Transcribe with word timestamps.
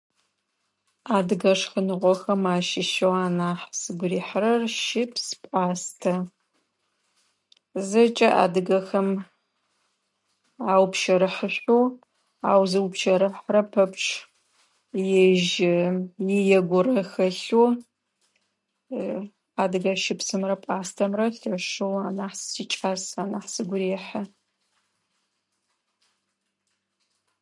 Адыгэ 1.15 1.53
шхыныгъохэм 1.59 2.41
ащыщэу 2.55 3.13
анахь 3.25 3.65
сыгу 3.79 4.07
рихьырэр 4.11 4.61
щыпс, 4.83 5.25
пӏастэ. 5.41 6.13
Зэкӏэ 7.87 8.29
адыгэхэм 8.43 9.09
аупщэрыхьышӏоу, 10.71 11.85
ау 12.49 12.61
зыупщэрыхьырэ 12.71 13.61
пэпчъ 13.71 14.09
ежь 15.23 15.55
ие 16.37 16.59
горэ 16.69 17.01
хэлъэу 17.11 17.67
адыгэ 19.63 19.93
щыпсымрэ 20.03 20.55
пӏастэмрэ 20.63 21.25
лъэшэу 21.39 21.93
анахь 22.07 22.37
сикӏас, 22.49 23.03
анахь 23.21 23.49
сыгу 23.53 23.77
рехьы. 23.79 24.21